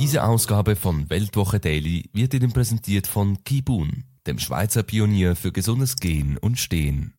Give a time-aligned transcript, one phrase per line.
[0.00, 5.96] Diese Ausgabe von Weltwoche Daily wird Ihnen präsentiert von Kibun, dem Schweizer Pionier für gesundes
[5.96, 7.12] Gehen und Stehen.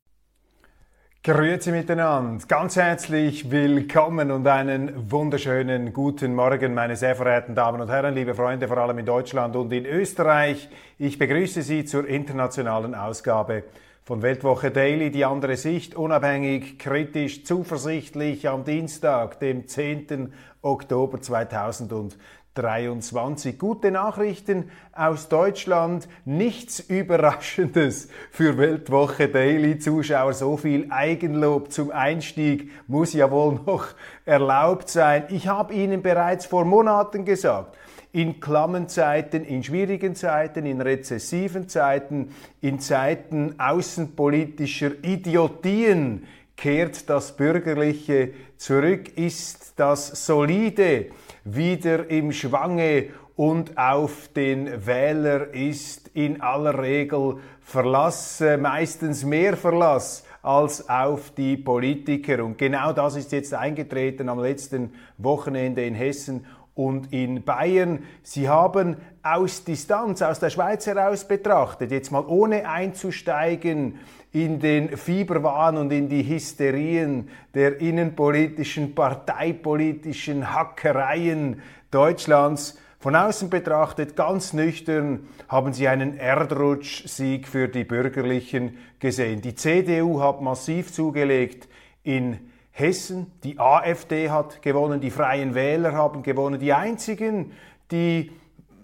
[1.22, 7.90] Grüezi miteinander, ganz herzlich willkommen und einen wunderschönen guten Morgen, meine sehr verehrten Damen und
[7.90, 10.68] Herren, liebe Freunde, vor allem in Deutschland und in Österreich.
[10.98, 13.64] Ich begrüße Sie zur internationalen Ausgabe
[14.04, 20.34] von Weltwoche Daily, die andere Sicht, unabhängig, kritisch, zuversichtlich am Dienstag, dem 10.
[20.64, 22.20] Oktober 2020.
[22.56, 23.58] 23.
[23.58, 26.08] Gute Nachrichten aus Deutschland.
[26.26, 30.34] Nichts Überraschendes für Weltwoche Daily Zuschauer.
[30.34, 33.88] So viel Eigenlob zum Einstieg muss ja wohl noch
[34.26, 35.24] erlaubt sein.
[35.30, 37.78] Ich habe Ihnen bereits vor Monaten gesagt,
[38.12, 46.28] in Klammenzeiten, in schwierigen Zeiten, in rezessiven Zeiten, in Zeiten außenpolitischer Idiotien
[46.62, 51.08] kehrt das Bürgerliche zurück, ist das Solide
[51.44, 59.58] wieder im Schwange und auf den Wähler ist in aller Regel Verlass, äh, meistens mehr
[59.58, 62.46] Verlass als auf die Politiker.
[62.46, 66.46] Und genau das ist jetzt eingetreten am letzten Wochenende in Hessen
[66.76, 68.04] und in Bayern.
[68.24, 74.00] Sie haben aus Distanz, aus der Schweiz heraus betrachtet, jetzt mal ohne einzusteigen
[74.32, 81.62] in den Fieberwahn und in die Hysterien der innenpolitischen, parteipolitischen Hackereien
[81.92, 82.78] Deutschlands.
[83.00, 89.42] Von außen betrachtet, ganz nüchtern, haben sie einen Erdrutschsieg für die Bürgerlichen gesehen.
[89.42, 91.68] Die CDU hat massiv zugelegt
[92.04, 92.51] in
[92.82, 96.60] Hessen, die AfD hat gewonnen, die Freien Wähler haben gewonnen.
[96.60, 97.52] Die einzigen,
[97.92, 98.32] die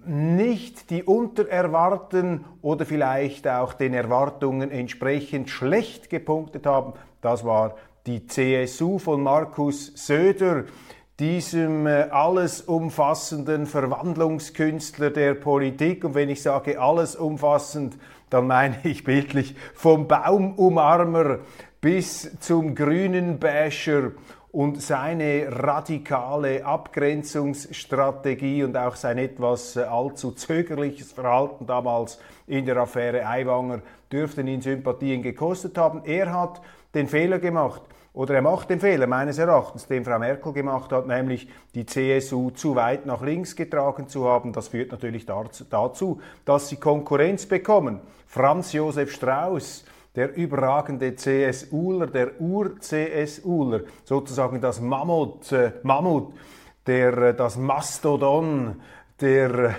[0.06, 6.94] nicht die unter Erwarten oder vielleicht auch den Erwartungen entsprechend schlecht gepunktet haben.
[7.22, 7.76] Das war
[8.06, 10.64] die CSU von Markus Söder,
[11.20, 16.06] diesem äh, alles umfassenden Verwandlungskünstler der Politik.
[16.06, 17.98] Und wenn ich sage alles umfassend,
[18.30, 21.40] dann meine ich bildlich vom Baumumarmer
[21.82, 24.12] bis zum grünen Basher
[24.52, 32.78] und seine radikale Abgrenzungsstrategie und auch sein etwas äh, allzu zögerliches Verhalten damals in der
[32.78, 36.02] Affäre Aiwanger dürften ihn Sympathien gekostet haben.
[36.06, 36.62] Er hat
[36.96, 37.82] den Fehler gemacht,
[38.14, 42.50] oder er macht den Fehler meines Erachtens, den Frau Merkel gemacht hat, nämlich die CSU
[42.50, 44.54] zu weit nach links getragen zu haben.
[44.54, 48.00] Das führt natürlich dazu, dass sie Konkurrenz bekommen.
[48.26, 49.86] Franz Josef Strauß,
[50.18, 56.34] der überragende CSUler, der Ur-CSUler, sozusagen das Mammut, äh, Mammut
[56.88, 58.82] der, äh, das Mastodon
[59.22, 59.74] der äh,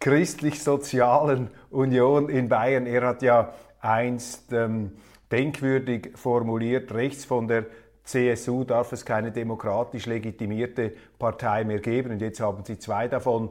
[0.00, 2.86] christlich-sozialen Union in Bayern.
[2.86, 4.92] Er hat ja einst ähm,
[5.30, 7.66] denkwürdig formuliert, rechts von der
[8.04, 12.12] CSU darf es keine demokratisch legitimierte Partei mehr geben.
[12.12, 13.50] Und jetzt haben sie zwei davon.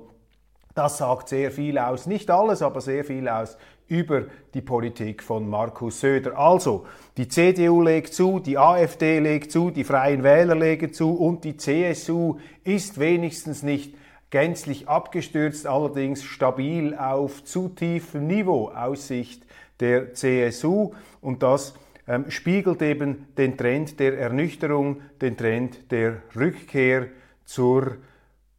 [0.73, 3.57] Das sagt sehr viel aus, nicht alles, aber sehr viel aus
[3.91, 6.39] über die Politik von Markus Söder.
[6.39, 6.85] Also,
[7.17, 11.57] die CDU legt zu, die AfD legt zu, die Freien Wähler legen zu und die
[11.57, 13.95] CSU ist wenigstens nicht
[14.29, 19.45] gänzlich abgestürzt, allerdings stabil auf zu tiefem Niveau aus Sicht
[19.81, 21.73] der CSU und das
[22.07, 27.07] ähm, spiegelt eben den Trend der Ernüchterung, den Trend der Rückkehr
[27.43, 27.97] zur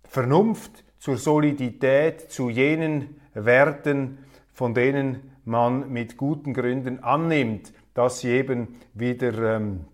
[0.05, 4.19] Vernunft, zur Solidität, zu jenen Werten,
[4.63, 9.87] von denen man mit guten Gründen annimmt, dass sie eben wieder ähm,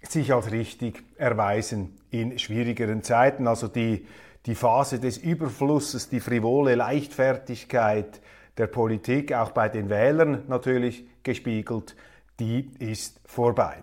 [0.00, 3.48] sich als richtig erweisen in schwierigeren Zeiten.
[3.48, 4.06] Also die,
[4.46, 8.22] die Phase des Überflusses, die frivole Leichtfertigkeit
[8.56, 11.96] der Politik, auch bei den Wählern natürlich gespiegelt,
[12.40, 13.82] die ist vorbei.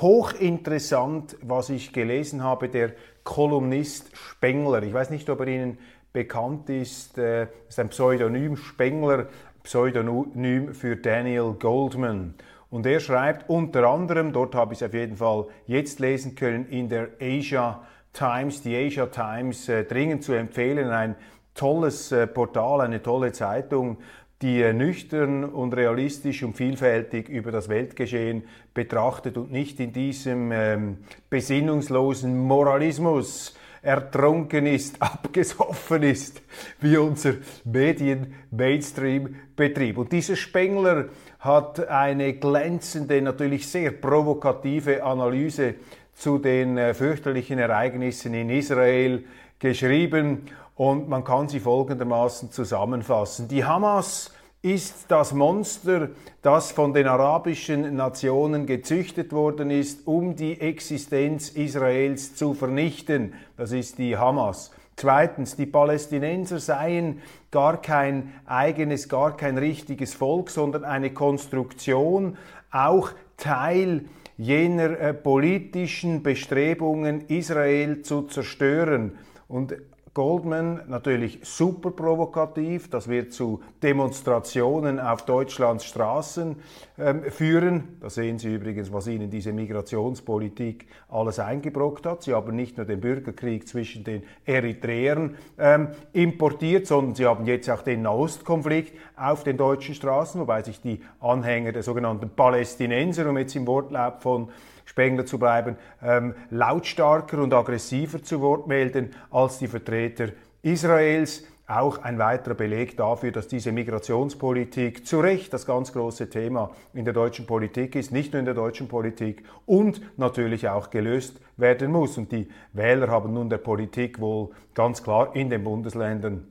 [0.00, 2.94] Hochinteressant, was ich gelesen habe, der
[3.24, 4.82] Kolumnist Spengler.
[4.82, 5.78] Ich weiß nicht, ob er Ihnen
[6.14, 9.26] bekannt ist, äh, ist ein Pseudonym Spengler,
[9.64, 12.34] Pseudonym für Daniel Goldman.
[12.70, 16.66] Und er schreibt unter anderem, dort habe ich es auf jeden Fall jetzt lesen können,
[16.68, 17.82] in der Asia
[18.12, 21.16] Times, die Asia Times äh, dringend zu empfehlen, ein
[21.54, 23.98] tolles äh, Portal, eine tolle Zeitung,
[24.40, 30.52] die äh, nüchtern und realistisch und vielfältig über das Weltgeschehen betrachtet und nicht in diesem
[30.52, 36.42] ähm, besinnungslosen Moralismus ertrunken ist, abgesoffen ist,
[36.80, 37.34] wie unser
[37.64, 39.98] Medien-Mainstream-Betrieb.
[39.98, 41.06] Und dieser Spengler
[41.38, 45.74] hat eine glänzende, natürlich sehr provokative Analyse
[46.14, 49.24] zu den äh, fürchterlichen Ereignissen in Israel
[49.58, 50.46] geschrieben
[50.76, 53.48] und man kann sie folgendermaßen zusammenfassen.
[53.48, 54.32] Die Hamas
[54.64, 56.08] ist das Monster,
[56.40, 63.34] das von den arabischen Nationen gezüchtet worden ist, um die Existenz Israels zu vernichten.
[63.58, 64.70] Das ist die Hamas.
[64.96, 67.20] Zweitens, die Palästinenser seien
[67.50, 72.38] gar kein eigenes, gar kein richtiges Volk, sondern eine Konstruktion,
[72.70, 74.06] auch Teil
[74.38, 79.18] jener äh, politischen Bestrebungen, Israel zu zerstören.
[79.46, 79.74] Und
[80.14, 86.54] Goldman natürlich super provokativ, das wird zu Demonstrationen auf Deutschlands Straßen
[86.98, 87.98] ähm, führen.
[88.00, 92.22] Da sehen Sie übrigens, was Ihnen diese Migrationspolitik alles eingebrockt hat.
[92.22, 97.68] Sie haben nicht nur den Bürgerkrieg zwischen den Eritreern ähm, importiert, sondern Sie haben jetzt
[97.68, 103.36] auch den Nahostkonflikt auf den deutschen Straßen, wobei sich die Anhänger der sogenannten Palästinenser, um
[103.36, 104.48] jetzt im Wortlaut von
[104.84, 110.28] Spengler zu bleiben, ähm, lautstarker und aggressiver zu Wort melden als die Vertreter
[110.62, 111.44] Israels.
[111.66, 117.06] Auch ein weiterer Beleg dafür, dass diese Migrationspolitik zu Recht das ganz große Thema in
[117.06, 121.90] der deutschen Politik ist, nicht nur in der deutschen Politik und natürlich auch gelöst werden
[121.90, 122.18] muss.
[122.18, 126.48] Und die Wähler haben nun der Politik wohl ganz klar in den Bundesländern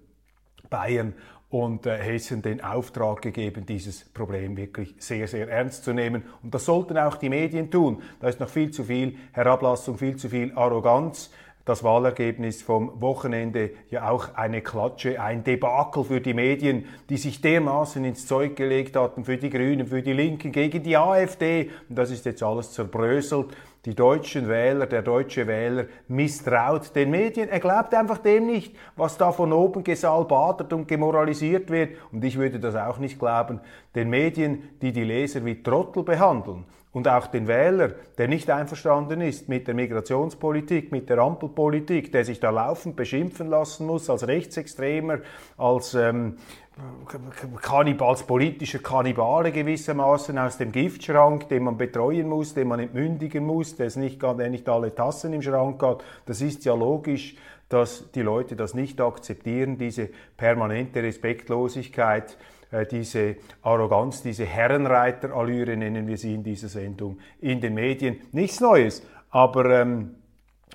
[0.72, 1.14] Bayern
[1.54, 6.24] und äh, Hessen den Auftrag gegeben, dieses Problem wirklich sehr, sehr ernst zu nehmen.
[6.42, 8.02] Und das sollten auch die Medien tun.
[8.20, 11.30] Da ist noch viel zu viel Herablassung, viel zu viel Arroganz.
[11.64, 17.40] Das Wahlergebnis vom Wochenende ja auch eine Klatsche, ein Debakel für die Medien, die sich
[17.40, 21.70] dermaßen ins Zeug gelegt hatten für die Grünen, für die Linken, gegen die AfD.
[21.88, 27.50] Und das ist jetzt alles zerbröselt die deutschen Wähler, der deutsche Wähler misstraut den Medien.
[27.50, 31.98] Er glaubt einfach dem nicht, was da von oben gesalbadert und gemoralisiert wird.
[32.12, 33.60] Und ich würde das auch nicht glauben,
[33.94, 36.64] den Medien, die die Leser wie Trottel behandeln.
[36.94, 42.24] Und auch den Wähler, der nicht einverstanden ist mit der Migrationspolitik, mit der Ampelpolitik, der
[42.24, 45.19] sich da laufend beschimpfen lassen muss als Rechtsextremer,
[45.57, 46.38] als ähm,
[48.00, 53.75] als politischer Kannibale gewissermaßen aus dem Giftschrank, den man betreuen muss, den man entmündigen muss,
[53.75, 56.04] der, nicht, der nicht alle Tassen im Schrank hat.
[56.25, 57.36] Das ist ja logisch,
[57.69, 62.38] dass die Leute das nicht akzeptieren, diese permanente Respektlosigkeit,
[62.90, 68.18] diese Arroganz, diese Herrenreiterallüre nennen wir sie in dieser Sendung in den Medien.
[68.31, 70.16] Nichts Neues, aber ähm,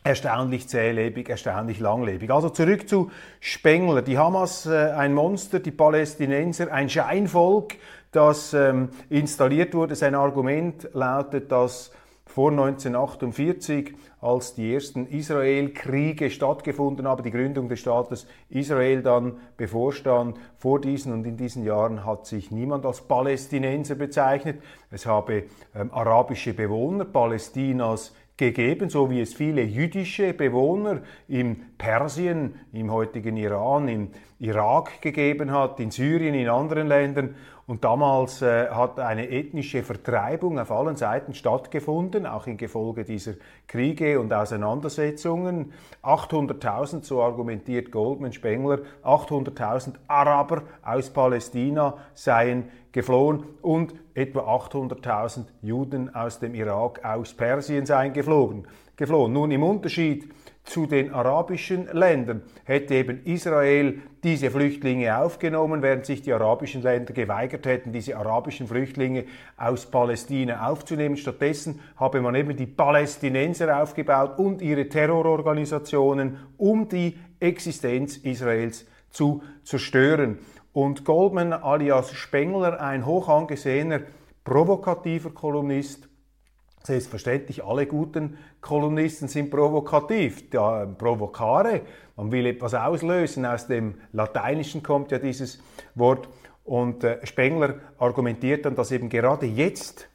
[0.05, 2.31] erstaunlich zählebig, erstaunlich langlebig.
[2.31, 3.11] Also zurück zu
[3.41, 4.03] Spengler.
[4.03, 7.75] Die Hamas äh, ein Monster, die Palästinenser ein Scheinvolk,
[8.13, 9.95] das ähm, installiert wurde.
[9.95, 11.93] Sein Argument lautet, dass
[12.39, 20.39] vor 1948, als die ersten Israel-Kriege stattgefunden haben, die Gründung des Staates Israel dann bevorstand,
[20.57, 24.63] vor diesen und in diesen Jahren hat sich niemand als Palästinenser bezeichnet.
[24.93, 32.55] Es habe ähm, arabische Bewohner Palästinas gegeben, so wie es viele jüdische Bewohner in Persien,
[32.73, 37.35] im heutigen Iran, im Irak gegeben hat, in Syrien, in anderen Ländern.
[37.69, 43.35] Und damals äh, hat eine ethnische Vertreibung auf allen Seiten stattgefunden, auch in Gefolge dieser
[43.67, 45.75] Kriege und Auseinandersetzungen.
[46.03, 56.15] 800.000, so argumentiert Goldman Spengler, 800.000 Araber aus Palästina seien geflohen und etwa 800.000 Juden
[56.15, 58.67] aus dem Irak, aus Persien seien geflogen.
[58.97, 59.35] geflohen.
[59.35, 60.27] Nun im Unterschied
[60.69, 67.15] zu den arabischen Ländern hätte eben Israel diese Flüchtlinge aufgenommen, während sich die arabischen Länder
[67.15, 69.25] geweigert hätten, diese arabischen Flüchtlinge
[69.57, 71.17] aus Palästina aufzunehmen.
[71.17, 79.43] Stattdessen habe man eben die Palästinenser aufgebaut und ihre Terrororganisationen, um die Existenz Israels zu
[79.65, 80.39] zerstören.
[80.73, 84.01] Und Goldman alias Spengler, ein hoch angesehener,
[84.45, 86.08] provokativer Kolumnist,
[86.89, 91.83] Selbstverständlich, alle guten Kolumnisten sind provokativ, ja, provocare.
[92.17, 93.45] Man will etwas auslösen.
[93.45, 95.63] Aus dem Lateinischen kommt ja dieses
[95.97, 96.31] Wort.
[96.65, 100.09] Und äh, Spengler argumentiert dann, dass eben gerade jetzt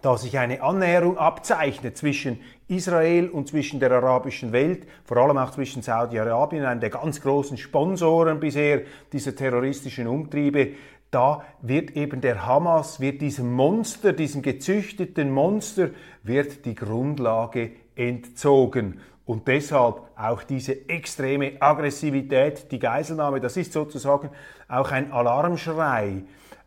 [0.00, 5.50] da sich eine Annäherung abzeichnet zwischen Israel und zwischen der arabischen Welt, vor allem auch
[5.50, 10.70] zwischen Saudi-Arabien, einem der ganz großen Sponsoren bisher dieser terroristischen Umtriebe,
[11.10, 15.90] da wird eben der Hamas, wird diesem Monster, diesem gezüchteten Monster,
[16.22, 19.00] wird die Grundlage entzogen.
[19.26, 24.30] Und deshalb auch diese extreme Aggressivität, die Geiselnahme, das ist sozusagen
[24.68, 26.22] auch ein Alarmschrei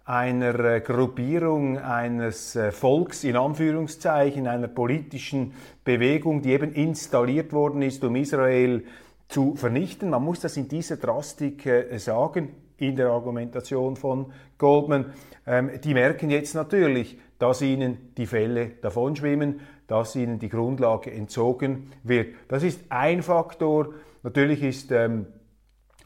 [0.05, 7.81] einer äh, Gruppierung, eines äh, Volks in Anführungszeichen, einer politischen Bewegung, die eben installiert worden
[7.81, 8.83] ist, um Israel
[9.29, 10.09] zu vernichten.
[10.09, 12.49] Man muss das in dieser Drastik äh, sagen,
[12.87, 15.13] in der Argumentation von Goldman.
[15.45, 21.91] Ähm, die merken jetzt natürlich, dass ihnen die Fälle davonschwimmen, dass ihnen die Grundlage entzogen
[22.03, 22.35] wird.
[22.47, 23.89] Das ist ein Faktor.
[24.23, 25.27] Natürlich ist ähm,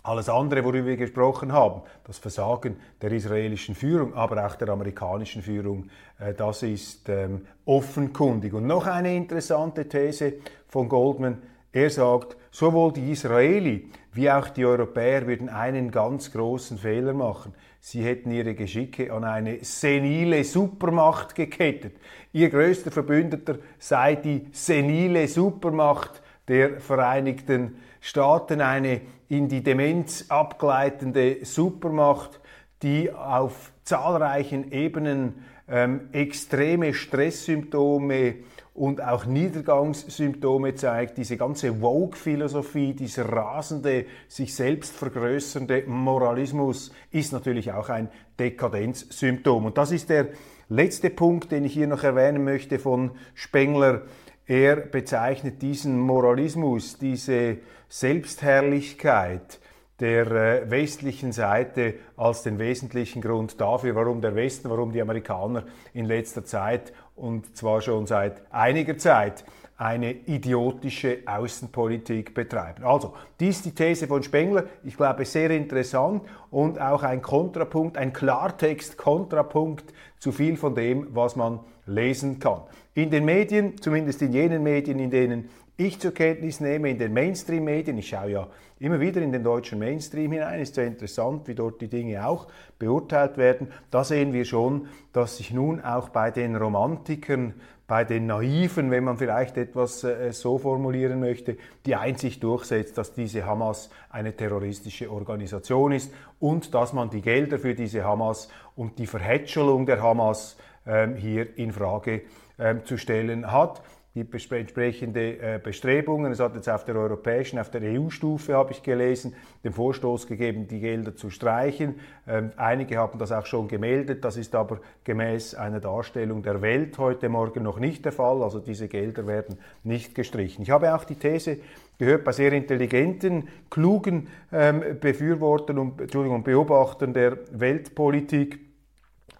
[0.07, 5.41] alles andere, worüber wir gesprochen haben, das Versagen der israelischen Führung, aber auch der amerikanischen
[5.41, 8.53] Führung, äh, das ist ähm, offenkundig.
[8.53, 10.35] Und noch eine interessante These
[10.67, 11.41] von Goldman.
[11.77, 17.53] Er sagt, sowohl die Israeli wie auch die Europäer würden einen ganz großen Fehler machen.
[17.79, 21.97] Sie hätten ihre Geschicke an eine senile Supermacht gekettet.
[22.33, 31.45] Ihr größter Verbündeter sei die senile Supermacht der Vereinigten Staaten, eine in die Demenz abgleitende
[31.45, 32.39] Supermacht,
[32.81, 38.37] die auf zahlreichen Ebenen ähm, extreme Stresssymptome
[38.77, 41.17] und auch Niedergangssymptome zeigt.
[41.17, 49.65] Diese ganze Vogue-Philosophie, dieser rasende, sich selbst vergrößernde Moralismus ist natürlich auch ein Dekadenzsymptom.
[49.65, 50.27] Und das ist der
[50.69, 54.03] letzte Punkt, den ich hier noch erwähnen möchte von Spengler.
[54.45, 57.57] Er bezeichnet diesen Moralismus, diese
[57.89, 59.59] Selbstherrlichkeit
[59.99, 65.63] der äh, westlichen Seite als den wesentlichen Grund dafür, warum der Westen, warum die Amerikaner
[65.93, 69.43] in letzter Zeit und zwar schon seit einiger Zeit
[69.77, 72.83] eine idiotische Außenpolitik betreiben.
[72.83, 74.63] Also, dies die These von Spengler.
[74.83, 81.35] Ich glaube, sehr interessant und auch ein Kontrapunkt, ein Klartext-Kontrapunkt zu viel von dem, was
[81.35, 82.61] man lesen kann.
[82.95, 87.13] In den Medien, zumindest in jenen Medien, in denen ich zur Kenntnis nehme in den
[87.13, 88.47] Mainstream-Medien, ich schaue ja
[88.79, 92.47] immer wieder in den deutschen Mainstream hinein, ist sehr interessant, wie dort die Dinge auch
[92.79, 93.67] beurteilt werden.
[93.91, 97.53] Da sehen wir schon, dass sich nun auch bei den Romantikern,
[97.85, 103.13] bei den Naiven, wenn man vielleicht etwas äh, so formulieren möchte, die Einsicht durchsetzt, dass
[103.13, 108.99] diese Hamas eine terroristische Organisation ist und dass man die Gelder für diese Hamas und
[108.99, 112.23] die Verhätschelung der Hamas ähm, hier in Frage
[112.59, 113.81] ähm, zu stellen hat
[114.13, 116.31] gibt entsprechende äh, Bestrebungen.
[116.31, 120.67] Es hat jetzt auf der europäischen, auf der EU-Stufe, habe ich gelesen, den Vorstoß gegeben,
[120.67, 121.99] die Gelder zu streichen.
[122.27, 124.25] Ähm, einige haben das auch schon gemeldet.
[124.25, 128.41] Das ist aber gemäß einer Darstellung der Welt heute Morgen noch nicht der Fall.
[128.41, 130.63] Also diese Gelder werden nicht gestrichen.
[130.63, 131.57] Ich habe auch die These
[131.97, 138.59] gehört bei sehr intelligenten, klugen ähm, Befürwortern und Beobachtern der Weltpolitik,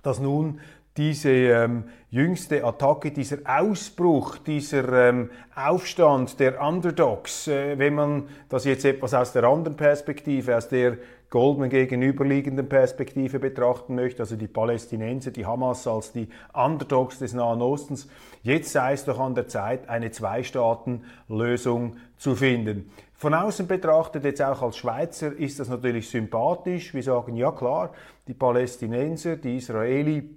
[0.04, 0.60] dass nun
[0.98, 8.66] diese ähm, jüngste Attacke, dieser Ausbruch, dieser ähm, Aufstand der Underdogs, äh, wenn man das
[8.66, 10.98] jetzt etwas aus der anderen Perspektive, aus der
[11.30, 17.62] Goldman gegenüberliegenden Perspektive betrachten möchte, also die Palästinenser, die Hamas als die Underdogs des Nahen
[17.62, 18.08] Ostens,
[18.44, 22.90] jetzt sei es doch an der Zeit, eine Zwei-Staaten-Lösung zu finden.
[23.14, 26.94] Von außen betrachtet, jetzt auch als Schweizer, ist das natürlich sympathisch.
[26.94, 27.92] Wir sagen, ja klar,
[28.28, 30.30] die Palästinenser, die Israeli,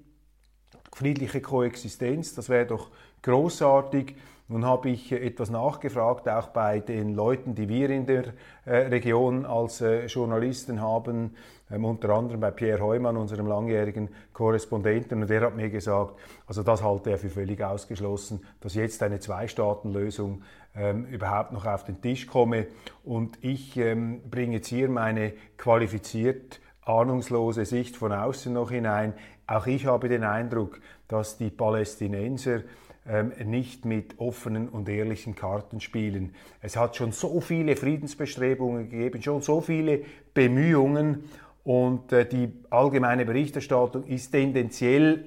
[0.93, 2.91] friedliche Koexistenz, das wäre doch
[3.23, 4.17] großartig.
[4.49, 8.35] Nun habe ich etwas nachgefragt, auch bei den Leuten, die wir in der
[8.65, 11.37] äh, Region als äh, Journalisten haben,
[11.71, 16.65] ähm, unter anderem bei Pierre Heumann, unserem langjährigen Korrespondenten, und der hat mir gesagt, also
[16.65, 20.43] das halte er für völlig ausgeschlossen, dass jetzt eine Zwei-Staaten-Lösung
[20.75, 22.67] ähm, überhaupt noch auf den Tisch komme.
[23.05, 29.15] Und ich ähm, bringe jetzt hier meine qualifiziert ahnungslose Sicht von außen noch hinein.
[29.51, 32.61] Auch ich habe den Eindruck, dass die Palästinenser
[33.05, 36.37] ähm, nicht mit offenen und ehrlichen Karten spielen.
[36.63, 40.03] Es hat schon so viele Friedensbestrebungen gegeben, schon so viele
[40.35, 41.25] Bemühungen
[41.65, 45.25] und äh, die allgemeine Berichterstattung ist tendenziell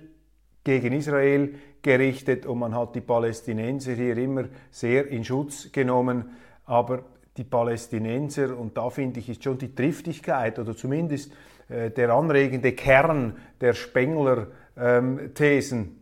[0.63, 6.29] gegen Israel gerichtet und man hat die Palästinenser hier immer sehr in Schutz genommen.
[6.63, 7.03] Aber
[7.37, 11.31] die Palästinenser, und da finde ich, ist schon die Triftigkeit oder zumindest
[11.69, 15.95] äh, der anregende Kern der Spengler-Thesen, ähm,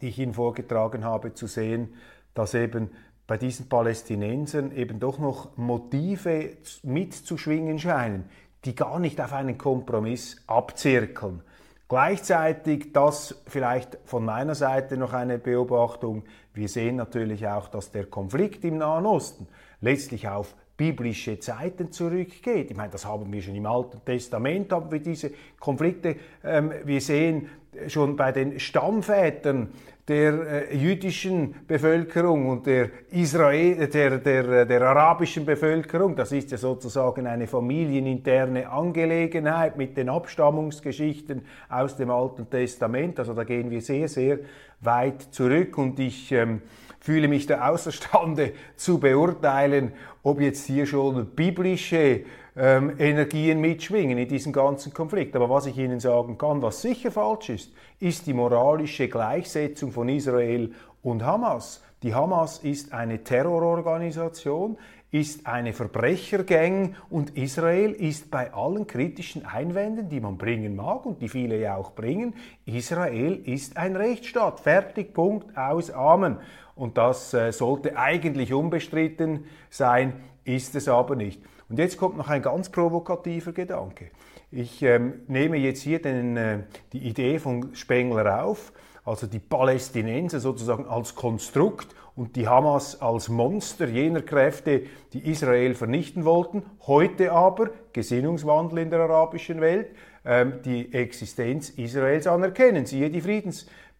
[0.00, 1.94] die ich Ihnen vorgetragen habe, zu sehen,
[2.34, 2.90] dass eben
[3.26, 6.50] bei diesen Palästinensern eben doch noch Motive
[6.82, 8.24] mitzuschwingen scheinen,
[8.64, 11.42] die gar nicht auf einen Kompromiss abzirkeln.
[11.88, 18.06] Gleichzeitig, das vielleicht von meiner Seite noch eine Beobachtung, wir sehen natürlich auch, dass der
[18.06, 19.46] Konflikt im Nahen Osten
[19.82, 22.70] letztlich auf biblische Zeiten zurückgeht.
[22.70, 26.16] Ich meine, das haben wir schon im Alten Testament, haben wir diese Konflikte.
[26.42, 27.48] Ähm, wir sehen
[27.88, 29.68] schon bei den Stammvätern
[30.08, 36.16] der äh, jüdischen Bevölkerung und der, Israel, der, der, der arabischen Bevölkerung.
[36.16, 43.20] Das ist ja sozusagen eine familieninterne Angelegenheit mit den Abstammungsgeschichten aus dem Alten Testament.
[43.20, 44.40] Also da gehen wir sehr, sehr
[44.80, 46.62] weit zurück und ich ähm,
[47.02, 49.92] fühle mich da außerstande zu beurteilen,
[50.22, 52.20] ob jetzt hier schon biblische
[52.56, 55.34] ähm, Energien mitschwingen in diesem ganzen Konflikt.
[55.34, 60.08] Aber was ich Ihnen sagen kann, was sicher falsch ist, ist die moralische Gleichsetzung von
[60.08, 61.82] Israel und Hamas.
[62.04, 64.76] Die Hamas ist eine Terrororganisation,
[65.10, 71.20] ist eine Verbrechergang und Israel ist bei allen kritischen Einwänden, die man bringen mag und
[71.20, 74.60] die viele ja auch bringen, Israel ist ein Rechtsstaat.
[74.60, 76.38] Fertig, Punkt, aus, Amen.
[76.74, 80.14] Und das äh, sollte eigentlich unbestritten sein,
[80.44, 81.42] ist es aber nicht.
[81.68, 84.10] Und jetzt kommt noch ein ganz provokativer Gedanke.
[84.50, 86.58] Ich ähm, nehme jetzt hier den, äh,
[86.92, 88.72] die Idee von Spengler auf,
[89.04, 94.82] also die Palästinenser sozusagen als Konstrukt und die Hamas als Monster jener Kräfte,
[95.14, 99.88] die Israel vernichten wollten, heute aber Gesinnungswandel in der arabischen Welt,
[100.24, 102.84] ähm, die Existenz Israels anerkennen.
[102.84, 103.22] Siehe die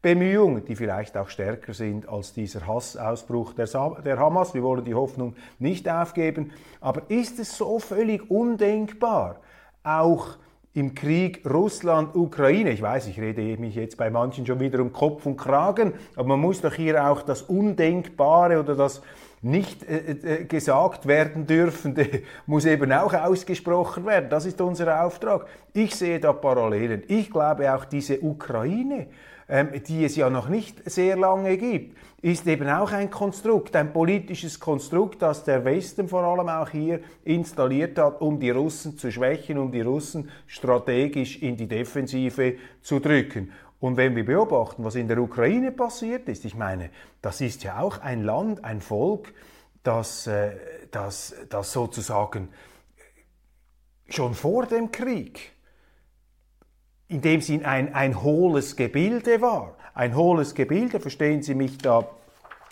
[0.03, 3.67] Friedensbemühungen, die vielleicht auch stärker sind als dieser Hassausbruch der,
[4.05, 4.53] der Hamas.
[4.53, 6.51] Wir wollen die Hoffnung nicht aufgeben.
[6.81, 9.37] Aber ist es so völlig undenkbar,
[9.85, 10.37] auch
[10.75, 12.71] im Krieg Russland-Ukraine.
[12.71, 16.29] Ich weiß, ich rede mich jetzt bei manchen schon wieder um Kopf und Kragen, aber
[16.29, 19.03] man muss doch hier auch das Undenkbare oder das
[19.43, 24.31] nicht äh, äh, gesagt werden dürfende muss eben auch ausgesprochen werden.
[24.31, 25.47] Das ist unser Auftrag.
[25.73, 27.03] Ich sehe da Parallelen.
[27.09, 29.09] Ich glaube auch diese Ukraine,
[29.87, 34.59] die es ja noch nicht sehr lange gibt, ist eben auch ein Konstrukt, ein politisches
[34.59, 39.59] Konstrukt, das der Westen vor allem auch hier installiert hat, um die Russen zu schwächen,
[39.59, 43.53] um die Russen strategisch in die Defensive zu drücken.
[43.79, 47.81] Und wenn wir beobachten, was in der Ukraine passiert ist, ich meine, das ist ja
[47.81, 49.35] auch ein Land, ein Volk,
[49.83, 50.53] das, äh,
[50.93, 52.49] das, das sozusagen
[54.09, 55.53] schon vor dem Krieg
[57.13, 59.77] in dem Sinn ein, ein hohles Gebilde war.
[59.95, 62.09] Ein hohles Gebilde, verstehen Sie mich da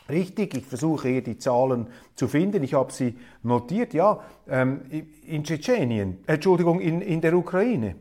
[0.08, 0.54] richtig?
[0.54, 2.62] Ich versuche hier die Zahlen zu finden.
[2.62, 3.92] Ich habe sie notiert.
[3.92, 4.80] Ja, ähm,
[5.26, 7.96] in Tschetschenien, Entschuldigung, in, in der Ukraine.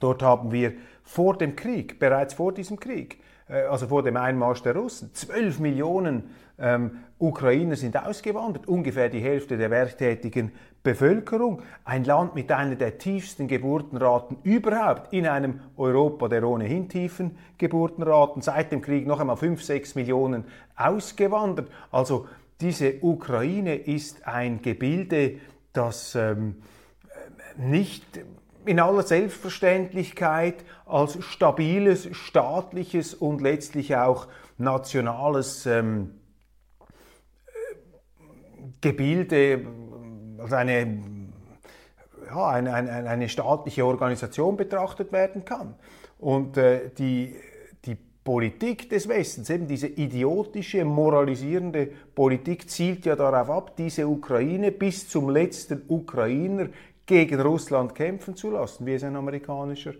[0.00, 0.72] Dort haben wir
[1.04, 5.60] vor dem Krieg, bereits vor diesem Krieg, äh, also vor dem Einmarsch der Russen, 12
[5.60, 10.52] Millionen ähm, Ukrainer sind ausgewandert, ungefähr die Hälfte der werktätigen
[10.82, 11.62] Bevölkerung.
[11.84, 18.42] Ein Land mit einer der tiefsten Geburtenraten überhaupt in einem Europa der ohnehin tiefen Geburtenraten.
[18.42, 20.44] Seit dem Krieg noch einmal 5, 6 Millionen
[20.76, 21.68] ausgewandert.
[21.90, 22.26] Also
[22.60, 25.38] diese Ukraine ist ein Gebilde,
[25.72, 26.56] das ähm,
[27.56, 28.04] nicht
[28.64, 36.14] in aller Selbstverständlichkeit als stabiles, staatliches und letztlich auch nationales ähm,
[38.80, 39.66] Gebilde,
[40.42, 40.98] also eine,
[42.26, 45.74] ja, eine, eine, eine staatliche Organisation betrachtet werden kann.
[46.18, 47.34] Und äh, die,
[47.84, 54.70] die Politik des Westens, eben diese idiotische, moralisierende Politik, zielt ja darauf ab, diese Ukraine
[54.70, 56.68] bis zum letzten Ukrainer
[57.06, 59.94] gegen Russland kämpfen zu lassen, wie es ein amerikanischer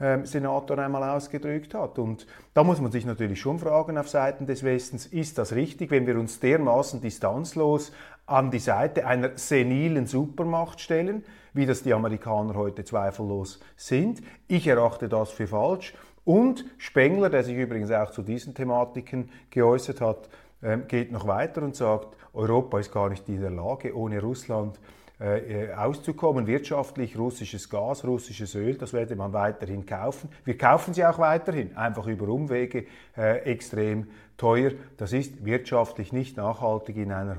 [0.00, 1.98] ähm, Senator einmal ausgedrückt hat.
[1.98, 5.90] Und da muss man sich natürlich schon fragen auf Seiten des Westens, ist das richtig,
[5.90, 7.92] wenn wir uns dermaßen distanzlos
[8.32, 14.22] an die Seite einer senilen Supermacht stellen, wie das die Amerikaner heute zweifellos sind?
[14.48, 15.94] Ich erachte das für falsch.
[16.24, 20.28] Und Spengler, der sich übrigens auch zu diesen Thematiken geäußert hat,
[20.62, 24.78] ähm, geht noch weiter und sagt, Europa ist gar nicht in der Lage, ohne Russland
[25.20, 26.46] äh, äh, auszukommen.
[26.46, 30.28] Wirtschaftlich russisches Gas, russisches Öl, das werde man weiterhin kaufen.
[30.44, 34.72] Wir kaufen sie auch weiterhin, einfach über Umwege, äh, extrem teuer.
[34.96, 37.38] Das ist wirtschaftlich nicht nachhaltig in einer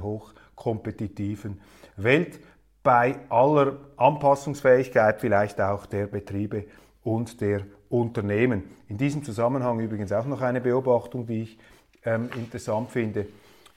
[0.64, 1.60] hochkompetitiven
[1.98, 2.40] Welt.
[2.82, 6.66] Bei aller Anpassungsfähigkeit vielleicht auch der Betriebe
[7.04, 8.64] und der Unternehmen.
[8.88, 11.58] In diesem Zusammenhang übrigens auch noch eine Beobachtung, die ich
[12.06, 13.28] ähm, interessant finde.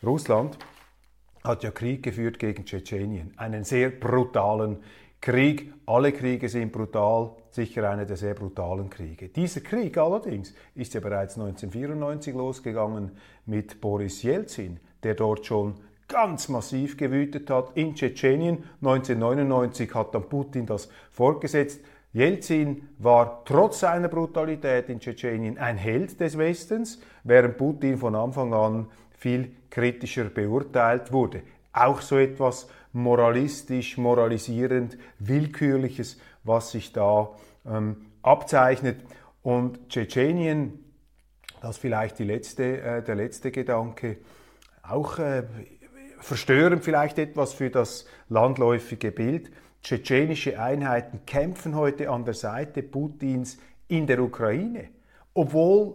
[0.03, 0.59] Russland
[1.44, 3.33] hat ja Krieg geführt gegen Tschetschenien.
[3.37, 4.79] Einen sehr brutalen
[5.20, 5.72] Krieg.
[5.87, 9.29] Alle Kriege sind brutal, sicher einer der sehr brutalen Kriege.
[9.29, 13.12] Dieser Krieg allerdings ist ja bereits 1994 losgegangen
[13.44, 15.75] mit Boris Jelzin, der dort schon
[16.09, 18.64] ganz massiv gewütet hat in Tschetschenien.
[18.81, 21.81] 1999 hat dann Putin das fortgesetzt.
[22.12, 28.55] Jelzin war trotz seiner Brutalität in Tschetschenien ein Held des Westens, während Putin von Anfang
[28.55, 31.42] an viel kritischer beurteilt wurde.
[31.73, 37.33] Auch so etwas moralistisch, moralisierend, willkürliches, was sich da
[37.66, 39.01] ähm, abzeichnet.
[39.42, 40.85] Und Tschetschenien,
[41.61, 44.16] das vielleicht die letzte, äh, der letzte Gedanke,
[44.83, 45.42] auch äh,
[46.27, 49.53] verstörend vielleicht etwas für das landläufige Bild.
[49.81, 54.89] Tschetschenische Einheiten kämpfen heute an der Seite Putins in der Ukraine,
[55.35, 55.95] obwohl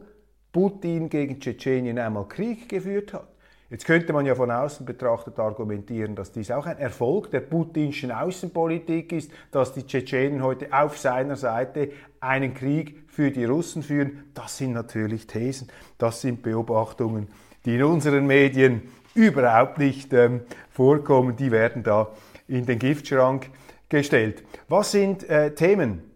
[0.54, 3.28] Putin gegen Tschetschenien einmal Krieg geführt hat.
[3.70, 8.12] Jetzt könnte man ja von außen betrachtet argumentieren, dass dies auch ein Erfolg der putinschen
[8.12, 11.92] Außenpolitik ist, dass die Tschetschenen heute auf seiner Seite
[12.22, 14.32] einen Krieg für die Russen führen.
[14.34, 15.68] Das sind natürlich Thesen,
[15.98, 17.28] das sind Beobachtungen,
[17.66, 21.36] die in unseren Medien überhaupt nicht ähm, vorkommen.
[21.36, 22.10] Die werden da
[22.48, 23.50] in den Giftschrank
[23.90, 24.44] gestellt.
[24.68, 26.12] Was sind äh, Themen?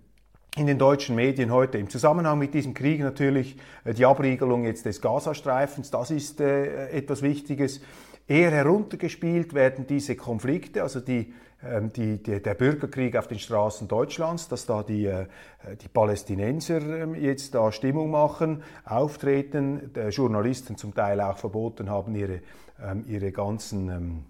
[0.57, 1.77] in den deutschen Medien heute.
[1.77, 6.89] Im Zusammenhang mit diesem Krieg natürlich äh, die Abriegelung jetzt des Gazastreifens, das ist äh,
[6.89, 7.81] etwas Wichtiges.
[8.27, 13.87] Eher heruntergespielt werden diese Konflikte, also die, ähm, die, die, der Bürgerkrieg auf den Straßen
[13.87, 15.27] Deutschlands, dass da die, äh,
[15.81, 22.15] die Palästinenser ähm, jetzt da Stimmung machen, auftreten, der Journalisten zum Teil auch verboten haben,
[22.15, 22.39] ihre,
[23.07, 24.25] ihre ganzen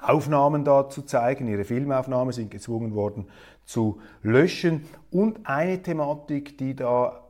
[0.00, 1.46] Aufnahmen da zu zeigen.
[1.48, 3.28] Ihre Filmaufnahmen sind gezwungen worden
[3.64, 4.84] zu löschen.
[5.10, 7.20] Und eine Thematik, die da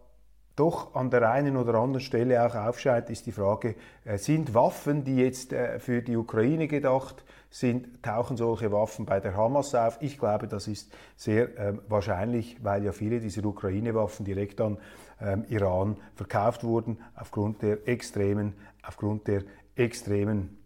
[0.57, 3.75] doch an der einen oder anderen Stelle auch aufscheint, ist die Frage,
[4.05, 9.19] äh, sind Waffen, die jetzt äh, für die Ukraine gedacht sind, tauchen solche Waffen bei
[9.19, 9.99] der Hamas auf?
[10.01, 14.79] Ich glaube, das ist sehr äh, wahrscheinlich, weil ja viele dieser Ukraine-Waffen direkt an
[15.21, 18.55] ähm, Iran verkauft wurden, aufgrund der extremen,
[18.87, 19.43] aufgrund der
[19.77, 20.59] extremen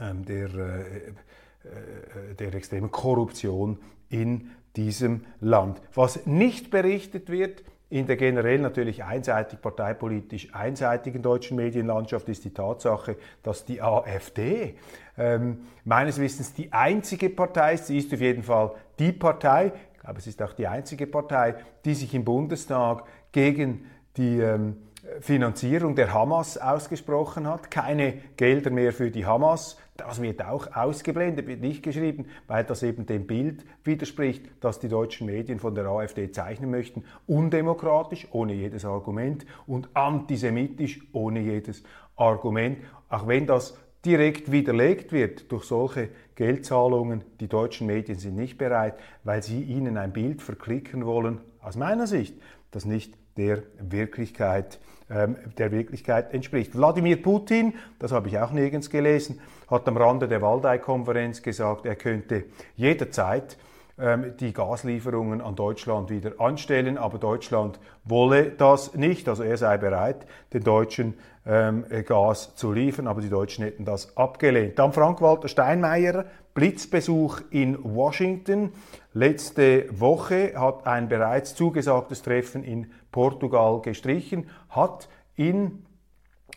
[0.00, 1.08] ähm, der, äh,
[2.30, 5.80] äh, der extremen Korruption in diesem Land.
[5.94, 12.54] Was nicht berichtet wird, in der generell natürlich einseitig parteipolitisch einseitigen deutschen Medienlandschaft ist die
[12.54, 14.76] Tatsache, dass die AfD
[15.18, 20.20] ähm, meines Wissens die einzige Partei ist, sie ist auf jeden Fall die Partei, glaube
[20.20, 23.84] es ist auch die einzige Partei, die sich im Bundestag gegen
[24.16, 24.78] die ähm,
[25.20, 29.76] Finanzierung der Hamas ausgesprochen hat, keine Gelder mehr für die Hamas.
[29.96, 34.88] Das wird auch ausgeblendet, wird nicht geschrieben, weil das eben dem Bild widerspricht, das die
[34.88, 37.04] deutschen Medien von der AfD zeichnen möchten.
[37.26, 41.82] Undemokratisch, ohne jedes Argument und antisemitisch, ohne jedes
[42.16, 42.78] Argument.
[43.08, 47.24] Auch wenn das direkt widerlegt wird durch solche Geldzahlungen.
[47.40, 52.06] Die deutschen Medien sind nicht bereit, weil sie ihnen ein Bild verklicken wollen, aus meiner
[52.06, 54.78] Sicht, das nicht der Wirklichkeit,
[55.10, 56.76] ähm, der Wirklichkeit entspricht.
[56.76, 59.40] Wladimir Putin, das habe ich auch nirgends gelesen,
[59.70, 62.44] hat am Rande der Waldei-Konferenz gesagt, er könnte
[62.76, 63.56] jederzeit
[63.98, 69.28] ähm, die Gaslieferungen an Deutschland wieder anstellen, aber Deutschland wolle das nicht.
[69.28, 71.14] Also er sei bereit, den Deutschen
[71.44, 74.78] ähm, Gas zu liefern, aber die Deutschen hätten das abgelehnt.
[74.78, 78.72] Dann Frank-Walter Steinmeier, Blitzbesuch in Washington.
[79.12, 85.84] Letzte Woche hat ein bereits zugesagtes Treffen in Portugal gestrichen, hat in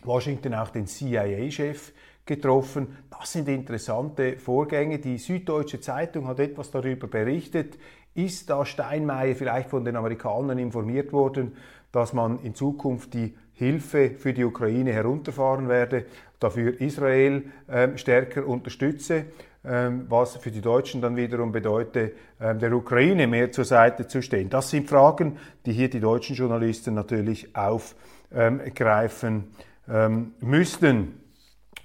[0.04, 1.94] Washington auch den CIA-Chef
[2.26, 2.98] getroffen.
[3.12, 5.00] Das sind interessante Vorgänge.
[5.00, 7.78] Die Süddeutsche Zeitung hat etwas darüber berichtet.
[8.16, 11.56] Ist da Steinmeier vielleicht von den Amerikanern informiert worden,
[11.92, 16.06] dass man in Zukunft die Hilfe für die Ukraine herunterfahren werde,
[16.40, 19.26] dafür Israel äh, stärker unterstütze?
[19.68, 24.22] Ähm, was für die Deutschen dann wiederum bedeutet, ähm, der Ukraine mehr zur Seite zu
[24.22, 24.48] stehen.
[24.48, 29.46] Das sind Fragen, die hier die deutschen Journalisten natürlich aufgreifen
[29.90, 31.20] ähm, müssten,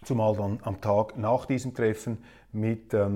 [0.05, 2.19] zumal dann am Tag nach diesem Treffen
[2.53, 3.09] mit äh,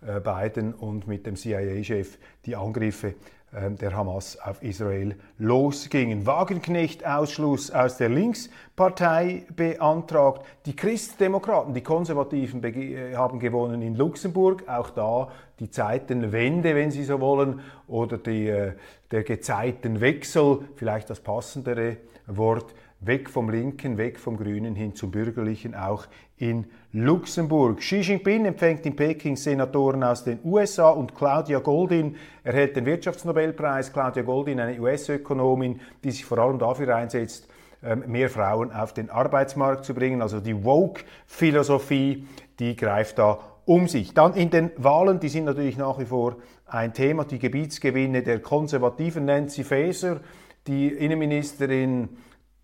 [0.00, 3.14] Biden und mit dem CIA-Chef die Angriffe
[3.52, 6.24] der Hamas auf Israel losgingen.
[6.24, 10.46] Wagenknecht-Ausschluss aus der Linkspartei beantragt.
[10.66, 14.68] Die Christdemokraten, die Konservativen äh, haben gewonnen in Luxemburg.
[14.68, 18.74] Auch da die Zeitenwende, wenn Sie so wollen, oder die, äh,
[19.10, 25.74] der Gezeitenwechsel, vielleicht das passendere Wort weg vom Linken, weg vom Grünen hin zum Bürgerlichen,
[25.74, 27.78] auch in Luxemburg.
[27.78, 33.92] Xi Jinping empfängt in Peking Senatoren aus den USA und Claudia Goldin erhält den Wirtschaftsnobelpreis.
[33.92, 37.48] Claudia Goldin, eine US-Ökonomin, die sich vor allem dafür einsetzt,
[37.84, 40.20] ähm, mehr Frauen auf den Arbeitsmarkt zu bringen.
[40.20, 42.26] Also die Woke-Philosophie,
[42.58, 44.12] die greift da um sich.
[44.12, 48.40] Dann in den Wahlen, die sind natürlich nach wie vor ein Thema, die Gebietsgewinne der
[48.40, 50.20] konservativen Nancy Faeser,
[50.66, 52.08] die Innenministerin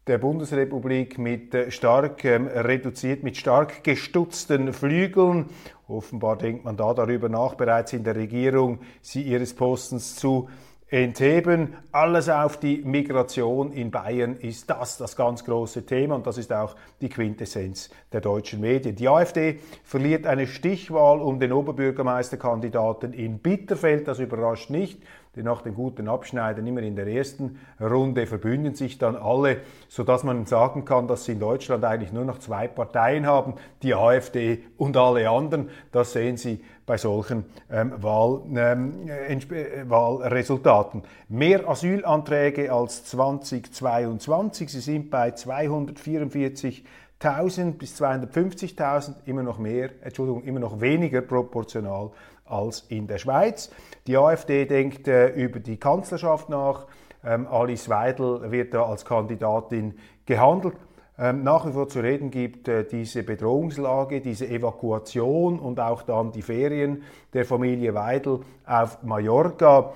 [0.06, 5.46] der Bundesrepublik mit äh, stark ähm, reduziert, mit stark gestutzten Flügeln.
[5.88, 10.48] Offenbar denkt man da darüber nach, bereits in der Regierung sie ihres Postens zu
[10.88, 11.74] entheben.
[11.90, 16.52] Alles auf die Migration in Bayern ist das das ganz große Thema und das ist
[16.52, 18.94] auch die Quintessenz der deutschen Medien.
[18.94, 24.06] Die AfD verliert eine Stichwahl um den Oberbürgermeisterkandidaten in Bitterfeld.
[24.06, 25.02] Das überrascht nicht
[25.36, 30.24] denn nach dem guten Abschneiden immer in der ersten Runde verbünden sich dann alle, sodass
[30.24, 34.64] man sagen kann, dass sie in Deutschland eigentlich nur noch zwei Parteien haben, die AfD
[34.78, 35.68] und alle anderen.
[35.92, 41.02] Das sehen Sie bei solchen ähm, Wahl, ähm, äh, Wahlresultaten.
[41.28, 44.70] Mehr Asylanträge als 2022.
[44.70, 46.84] Sie sind bei 244
[47.18, 52.10] 1000 bis 250.000, immer noch mehr, Entschuldigung, immer noch weniger proportional
[52.46, 53.70] als in der Schweiz.
[54.06, 56.86] Die AfD denkt äh, über die Kanzlerschaft nach.
[57.24, 59.94] Ähm, Alice Weidel wird da als Kandidatin
[60.26, 60.74] gehandelt.
[61.18, 66.30] Ähm, nach wie vor zu reden gibt äh, diese Bedrohungslage, diese Evakuation und auch dann
[66.30, 69.92] die Ferien der Familie Weidel auf Mallorca.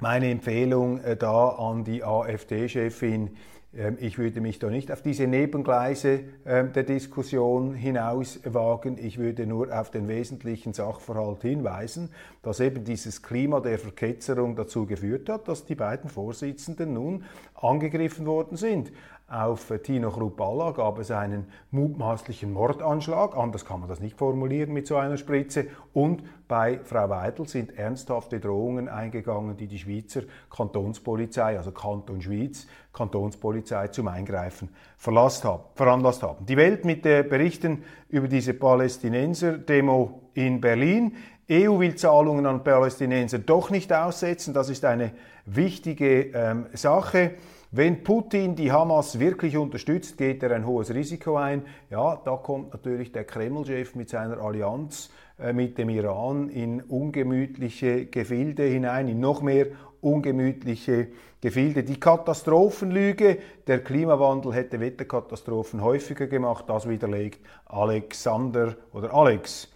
[0.00, 3.36] Meine Empfehlung äh, da an die AfD-Chefin
[4.00, 8.98] ich würde mich da nicht auf diese Nebengleise ähm, der Diskussion hinaus wagen.
[8.98, 12.10] Ich würde nur auf den wesentlichen Sachverhalt hinweisen,
[12.42, 18.26] dass eben dieses Klima der Verketzerung dazu geführt hat, dass die beiden Vorsitzenden nun angegriffen
[18.26, 18.90] worden sind.
[19.30, 24.88] Auf Tino Chrupalla gab es einen mutmaßlichen Mordanschlag, anders kann man das nicht formulieren mit
[24.88, 25.68] so einer Spritze.
[25.92, 32.66] Und bei Frau Weidel sind ernsthafte Drohungen eingegangen, die die Schweizer Kantonspolizei, also Kanton Schweiz,
[32.92, 36.44] Kantonspolizei zum Eingreifen veranlasst haben.
[36.46, 41.14] Die Welt mit den Berichten über diese Palästinenser-Demo in Berlin.
[41.48, 44.54] EU will Zahlungen an Palästinenser doch nicht aussetzen.
[44.54, 45.12] Das ist eine
[45.46, 47.36] wichtige ähm, Sache.
[47.72, 51.62] Wenn Putin die Hamas wirklich unterstützt, geht er ein hohes Risiko ein.
[51.88, 58.06] Ja, da kommt natürlich der Kreml-Chef mit seiner Allianz äh, mit dem Iran in ungemütliche
[58.06, 59.66] Gefilde hinein, in noch mehr
[60.00, 61.84] ungemütliche Gefilde.
[61.84, 69.68] Die Katastrophenlüge, der Klimawandel hätte Wetterkatastrophen häufiger gemacht, das widerlegt Alexander oder Alex,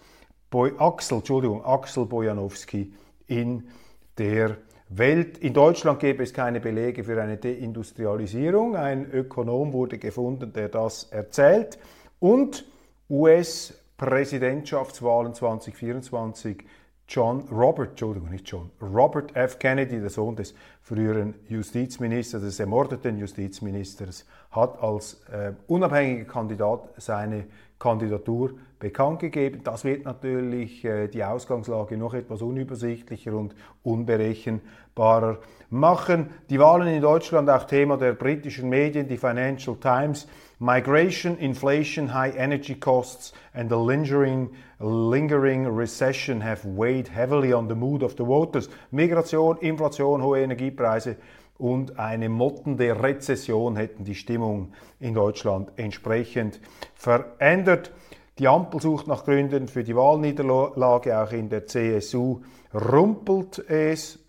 [0.49, 2.91] Boy, Axel, Entschuldigung, Axel Bojanowski
[3.27, 3.69] in
[4.17, 4.57] der
[4.89, 5.37] Welt.
[5.39, 8.75] In Deutschland gäbe es keine Belege für eine Deindustrialisierung.
[8.75, 11.79] Ein Ökonom wurde gefunden, der das erzählt.
[12.19, 12.65] Und
[13.09, 16.63] US-Präsidentschaftswahlen 2024.
[17.07, 19.59] John Robert, Entschuldigung, nicht John, Robert F.
[19.59, 27.45] Kennedy, der Sohn des früheren Justizministers, des ermordeten Justizministers, hat als äh, unabhängiger Kandidat seine
[27.79, 29.61] Kandidatur bekannt gegeben.
[29.63, 36.29] Das wird natürlich äh, die Ausgangslage noch etwas unübersichtlicher und unberechenbarer machen.
[36.49, 40.27] Die Wahlen in Deutschland auch Thema der britischen Medien, die Financial Times.
[40.59, 47.75] Migration, inflation, high energy costs and the lingering, lingering recession have weighed heavily on the
[47.75, 48.69] mood of the voters.
[48.91, 51.17] Migration, Inflation, hohe Energiepreise
[51.57, 56.59] und eine mottende Rezession hätten die Stimmung in Deutschland entsprechend
[56.93, 57.91] verändert.
[58.37, 62.41] Die Ampel sucht nach Gründen für die Wahlniederlage, auch in der CSU
[62.73, 64.19] rumpelt es.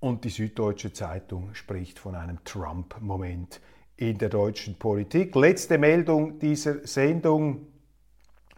[0.00, 3.60] Und die Süddeutsche Zeitung spricht von einem Trump-Moment
[3.96, 5.34] in der deutschen Politik.
[5.34, 7.68] Letzte Meldung dieser Sendung.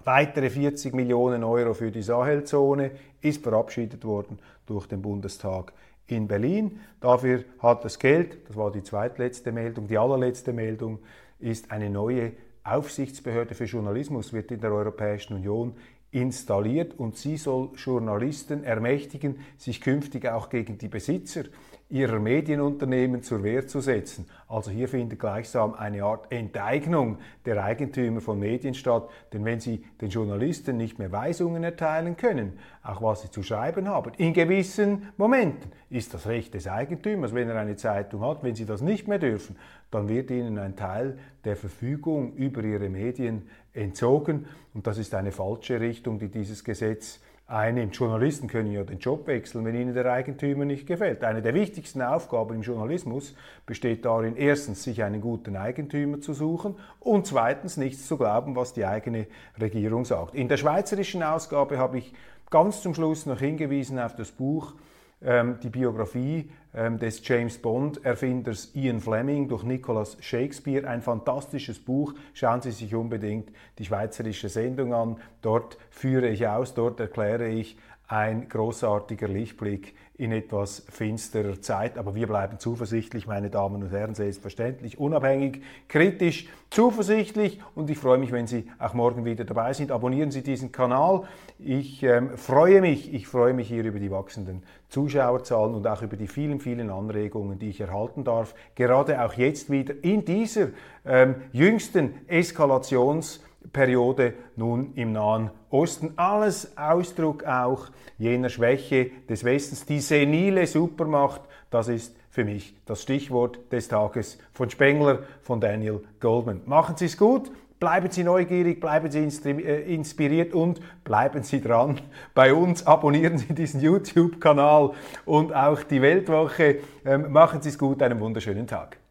[0.02, 5.72] Weitere 40 Millionen Euro für die Sahelzone ist verabschiedet worden durch den Bundestag
[6.06, 6.80] in Berlin.
[7.00, 10.98] Dafür hat das Geld, das war die zweitletzte Meldung, die allerletzte Meldung
[11.38, 15.74] ist eine neue Aufsichtsbehörde für Journalismus wird in der Europäischen Union
[16.10, 21.42] installiert und sie soll Journalisten ermächtigen, sich künftig auch gegen die Besitzer
[21.90, 24.26] ihrer Medienunternehmen zur Wehr zu setzen.
[24.48, 29.84] Also hier findet gleichsam eine Art Enteignung der Eigentümer von Medien statt, denn wenn sie
[30.00, 35.10] den Journalisten nicht mehr Weisungen erteilen können, auch was sie zu schreiben haben, in gewissen
[35.16, 39.06] Momenten ist das Recht des Eigentümers, wenn er eine Zeitung hat, wenn sie das nicht
[39.06, 39.56] mehr dürfen,
[39.90, 45.32] dann wird ihnen ein Teil der Verfügung über ihre Medien entzogen und das ist eine
[45.32, 47.20] falsche Richtung, die dieses Gesetz
[47.54, 47.94] einnimmt.
[47.96, 51.22] Journalisten können ja den Job wechseln, wenn ihnen der Eigentümer nicht gefällt.
[51.22, 56.76] Eine der wichtigsten Aufgaben im Journalismus besteht darin, erstens sich einen guten Eigentümer zu suchen
[57.00, 59.26] und zweitens nichts zu glauben, was die eigene
[59.60, 60.34] Regierung sagt.
[60.34, 62.12] In der schweizerischen Ausgabe habe ich
[62.50, 64.74] ganz zum Schluss noch hingewiesen auf das Buch
[65.22, 70.88] ähm, die Biografie ähm, des James Bond-Erfinders Ian Fleming durch Nicholas Shakespeare.
[70.88, 72.14] Ein fantastisches Buch.
[72.32, 75.16] Schauen Sie sich unbedingt die schweizerische Sendung an.
[75.40, 81.98] Dort führe ich aus, dort erkläre ich ein großartiger Lichtblick in etwas finsterer Zeit.
[81.98, 88.18] Aber wir bleiben zuversichtlich, meine Damen und Herren, selbstverständlich, unabhängig, kritisch, zuversichtlich und ich freue
[88.18, 89.90] mich, wenn Sie auch morgen wieder dabei sind.
[89.90, 91.24] Abonnieren Sie diesen Kanal.
[91.58, 96.16] Ich ähm, freue mich, ich freue mich hier über die wachsenden Zuschauerzahlen und auch über
[96.16, 98.54] die vielen, vielen Anregungen, die ich erhalten darf.
[98.76, 100.68] Gerade auch jetzt wieder in dieser
[101.04, 103.40] ähm, jüngsten Eskalations-
[103.72, 106.12] Periode nun im Nahen Osten.
[106.16, 109.86] Alles Ausdruck auch jener Schwäche des Westens.
[109.86, 116.00] Die senile Supermacht, das ist für mich das Stichwort des Tages von Spengler, von Daniel
[116.20, 116.62] Goldman.
[116.66, 122.00] Machen Sie es gut, bleiben Sie neugierig, bleiben Sie äh, inspiriert und bleiben Sie dran
[122.34, 122.86] bei uns.
[122.86, 124.92] Abonnieren Sie diesen YouTube-Kanal
[125.24, 126.78] und auch die Weltwoche.
[127.04, 129.03] Ähm, machen Sie es gut, einen wunderschönen Tag.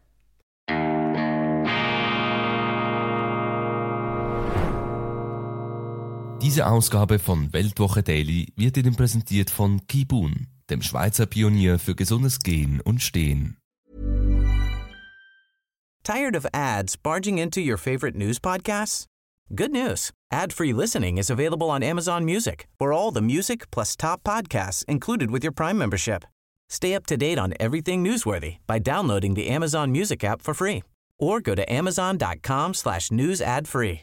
[6.44, 12.38] Diese Ausgabe von Weltwoche Daily wird Ihnen präsentiert von Kibun, dem Schweizer Pionier für gesundes
[12.38, 13.56] Gehen und Stehen.
[16.04, 19.06] Tired of ads barging into your favorite news podcasts?
[19.56, 20.10] Good news.
[20.30, 22.66] Ad-free listening is available on Amazon Music.
[22.78, 26.26] For all the music plus top podcasts included with your Prime membership.
[26.68, 30.82] Stay up to date on everything newsworthy by downloading the Amazon Music app for free
[31.18, 34.02] or go to amazon.com slash news ad free.